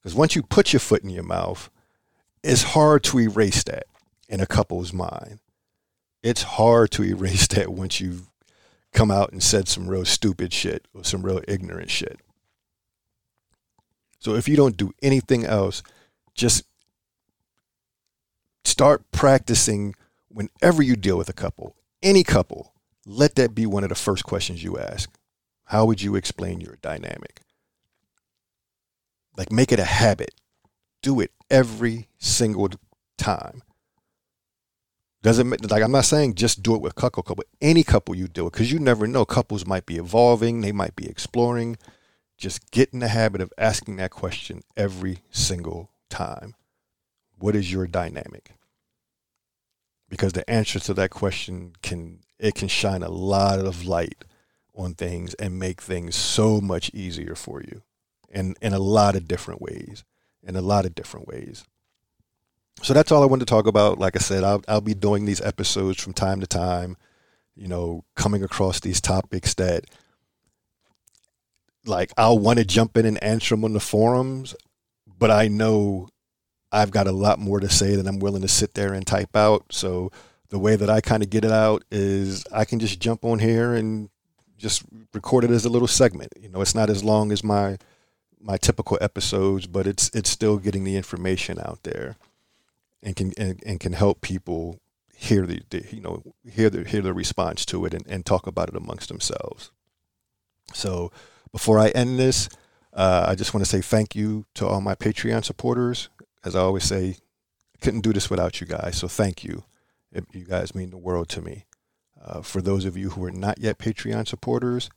Because 0.00 0.14
once 0.14 0.36
you 0.36 0.42
put 0.42 0.72
your 0.72 0.80
foot 0.80 1.02
in 1.02 1.10
your 1.10 1.24
mouth, 1.24 1.68
it's 2.46 2.62
hard 2.62 3.02
to 3.04 3.18
erase 3.18 3.64
that 3.64 3.86
in 4.28 4.40
a 4.40 4.46
couple's 4.46 4.92
mind. 4.92 5.40
It's 6.22 6.42
hard 6.42 6.92
to 6.92 7.02
erase 7.04 7.48
that 7.48 7.72
once 7.72 8.00
you've 8.00 8.30
come 8.92 9.10
out 9.10 9.32
and 9.32 9.42
said 9.42 9.68
some 9.68 9.88
real 9.88 10.04
stupid 10.04 10.52
shit 10.52 10.86
or 10.94 11.04
some 11.04 11.22
real 11.22 11.40
ignorant 11.48 11.90
shit. 11.90 12.20
So 14.20 14.34
if 14.34 14.48
you 14.48 14.56
don't 14.56 14.76
do 14.76 14.92
anything 15.02 15.44
else, 15.44 15.82
just 16.34 16.64
start 18.64 19.10
practicing 19.10 19.94
whenever 20.28 20.82
you 20.82 20.96
deal 20.96 21.18
with 21.18 21.28
a 21.28 21.34
couple, 21.34 21.76
any 22.02 22.22
couple, 22.22 22.72
let 23.04 23.34
that 23.34 23.54
be 23.54 23.66
one 23.66 23.82
of 23.82 23.88
the 23.88 23.94
first 23.94 24.24
questions 24.24 24.62
you 24.62 24.78
ask. 24.78 25.10
How 25.64 25.84
would 25.84 26.00
you 26.00 26.14
explain 26.14 26.60
your 26.60 26.76
dynamic? 26.80 27.40
Like 29.36 29.52
make 29.52 29.72
it 29.72 29.78
a 29.78 29.84
habit. 29.84 30.32
Do 31.06 31.20
it 31.20 31.30
every 31.48 32.08
single 32.18 32.68
time. 33.16 33.62
Doesn't 35.22 35.48
make, 35.48 35.70
like 35.70 35.84
I'm 35.84 35.92
not 35.92 36.04
saying 36.04 36.34
just 36.34 36.64
do 36.64 36.74
it 36.74 36.80
with 36.80 36.96
couple 36.96 37.22
couple. 37.22 37.44
Any 37.60 37.84
couple 37.84 38.16
you 38.16 38.26
do 38.26 38.48
it 38.48 38.54
because 38.54 38.72
you 38.72 38.80
never 38.80 39.06
know. 39.06 39.24
Couples 39.24 39.64
might 39.64 39.86
be 39.86 39.98
evolving. 39.98 40.62
They 40.62 40.72
might 40.72 40.96
be 40.96 41.08
exploring. 41.08 41.76
Just 42.36 42.72
get 42.72 42.92
in 42.92 42.98
the 42.98 43.06
habit 43.06 43.40
of 43.40 43.52
asking 43.56 43.96
that 43.98 44.10
question 44.10 44.62
every 44.76 45.20
single 45.30 45.92
time. 46.10 46.56
What 47.38 47.54
is 47.54 47.72
your 47.72 47.86
dynamic? 47.86 48.56
Because 50.08 50.32
the 50.32 50.48
answer 50.50 50.80
to 50.80 50.94
that 50.94 51.10
question 51.10 51.74
can 51.82 52.18
it 52.40 52.56
can 52.56 52.66
shine 52.66 53.04
a 53.04 53.10
lot 53.10 53.60
of 53.60 53.86
light 53.86 54.24
on 54.74 54.94
things 54.94 55.34
and 55.34 55.56
make 55.56 55.80
things 55.80 56.16
so 56.16 56.60
much 56.60 56.90
easier 56.92 57.36
for 57.36 57.62
you 57.62 57.82
in, 58.28 58.56
in 58.60 58.74
a 58.74 58.80
lot 58.80 59.14
of 59.14 59.28
different 59.28 59.62
ways. 59.62 60.02
In 60.46 60.56
a 60.56 60.62
lot 60.62 60.86
of 60.86 60.94
different 60.94 61.26
ways. 61.26 61.64
So 62.82 62.94
that's 62.94 63.10
all 63.10 63.22
I 63.22 63.26
wanted 63.26 63.46
to 63.46 63.50
talk 63.50 63.66
about. 63.66 63.98
Like 63.98 64.16
I 64.16 64.20
said, 64.20 64.44
I'll, 64.44 64.62
I'll 64.68 64.80
be 64.80 64.94
doing 64.94 65.24
these 65.24 65.40
episodes 65.40 66.00
from 66.00 66.12
time 66.12 66.40
to 66.40 66.46
time, 66.46 66.96
you 67.56 67.66
know, 67.66 68.04
coming 68.14 68.42
across 68.42 68.80
these 68.80 69.00
topics 69.00 69.54
that 69.54 69.86
like 71.86 72.12
I'll 72.16 72.38
want 72.38 72.58
to 72.58 72.64
jump 72.64 72.96
in 72.96 73.06
and 73.06 73.22
answer 73.22 73.54
them 73.54 73.64
on 73.64 73.72
the 73.72 73.80
forums, 73.80 74.54
but 75.06 75.30
I 75.30 75.48
know 75.48 76.08
I've 76.70 76.90
got 76.90 77.06
a 77.06 77.12
lot 77.12 77.38
more 77.38 77.60
to 77.60 77.68
say 77.68 77.96
than 77.96 78.06
I'm 78.06 78.18
willing 78.18 78.42
to 78.42 78.48
sit 78.48 78.74
there 78.74 78.92
and 78.92 79.06
type 79.06 79.34
out. 79.36 79.64
So 79.70 80.10
the 80.50 80.58
way 80.58 80.76
that 80.76 80.90
I 80.90 81.00
kind 81.00 81.22
of 81.22 81.30
get 81.30 81.44
it 81.44 81.52
out 81.52 81.84
is 81.90 82.44
I 82.52 82.64
can 82.64 82.78
just 82.78 83.00
jump 83.00 83.24
on 83.24 83.38
here 83.38 83.74
and 83.74 84.10
just 84.58 84.82
record 85.14 85.44
it 85.44 85.50
as 85.50 85.64
a 85.64 85.70
little 85.70 85.88
segment. 85.88 86.32
You 86.40 86.48
know, 86.48 86.60
it's 86.60 86.74
not 86.74 86.90
as 86.90 87.02
long 87.02 87.32
as 87.32 87.42
my 87.42 87.78
my 88.46 88.56
typical 88.56 88.96
episodes, 89.00 89.66
but 89.66 89.86
it's 89.86 90.08
it's 90.14 90.30
still 90.30 90.56
getting 90.56 90.84
the 90.84 90.96
information 90.96 91.58
out 91.58 91.80
there, 91.82 92.16
and 93.02 93.16
can 93.16 93.32
and, 93.36 93.60
and 93.66 93.80
can 93.80 93.92
help 93.92 94.20
people 94.20 94.80
hear 95.14 95.46
the, 95.46 95.62
the, 95.70 95.84
you 95.90 96.00
know 96.00 96.22
hear 96.48 96.70
the 96.70 96.84
hear 96.84 97.02
the 97.02 97.12
response 97.12 97.66
to 97.66 97.84
it 97.84 97.92
and, 97.92 98.06
and 98.06 98.24
talk 98.24 98.46
about 98.46 98.68
it 98.68 98.76
amongst 98.76 99.08
themselves. 99.08 99.72
So 100.72 101.10
before 101.50 101.78
I 101.78 101.88
end 101.88 102.18
this, 102.18 102.48
uh, 102.92 103.26
I 103.28 103.34
just 103.34 103.52
want 103.52 103.64
to 103.64 103.70
say 103.70 103.80
thank 103.80 104.14
you 104.14 104.46
to 104.54 104.66
all 104.66 104.80
my 104.80 104.94
Patreon 104.94 105.44
supporters. 105.44 106.08
As 106.44 106.54
I 106.54 106.60
always 106.60 106.84
say, 106.84 107.16
I 107.74 107.78
couldn't 107.80 108.02
do 108.02 108.12
this 108.12 108.30
without 108.30 108.60
you 108.60 108.66
guys. 108.66 108.96
So 108.96 109.08
thank 109.08 109.42
you. 109.42 109.64
You 110.32 110.44
guys 110.44 110.74
mean 110.74 110.90
the 110.90 110.96
world 110.96 111.28
to 111.30 111.42
me. 111.42 111.66
Uh, 112.22 112.40
for 112.42 112.62
those 112.62 112.84
of 112.84 112.96
you 112.96 113.10
who 113.10 113.24
are 113.24 113.30
not 113.32 113.58
yet 113.58 113.78
Patreon 113.78 114.26
supporters, 114.26 114.88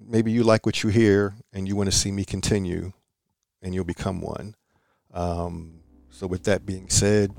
maybe 0.00 0.32
you 0.32 0.42
like 0.42 0.66
what 0.66 0.82
you 0.82 0.90
hear 0.90 1.34
and 1.52 1.66
you 1.66 1.76
want 1.76 1.90
to 1.90 1.96
see 1.96 2.10
me 2.10 2.24
continue, 2.24 2.92
and 3.62 3.74
you'll 3.74 3.84
become 3.84 4.20
one. 4.20 4.54
Um, 5.12 5.80
so, 6.10 6.26
with 6.26 6.44
that 6.44 6.66
being 6.66 6.88
said, 6.88 7.32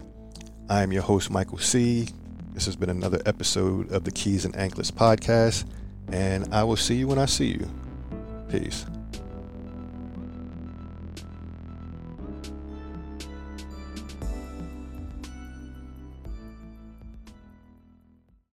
I 0.70 0.84
am 0.84 0.92
your 0.92 1.04
host, 1.04 1.30
Michael 1.30 1.58
C. 1.58 2.10
This 2.54 2.66
has 2.66 2.76
been 2.76 2.90
another 2.90 3.22
episode 3.26 3.92
of 3.92 4.04
the 4.04 4.12
Keys 4.12 4.46
and 4.46 4.56
Anklets 4.56 4.92
podcast, 4.92 5.66
and 6.12 6.54
I 6.54 6.64
will 6.64 6.76
see 6.76 6.96
you 6.96 7.08
when 7.08 7.20
I 7.20 7.26
see 7.26 7.48
you. 7.48 7.70
Peace. 8.50 8.86